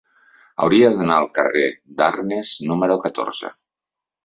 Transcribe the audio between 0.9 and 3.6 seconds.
d'anar al carrer d'Arnes número catorze.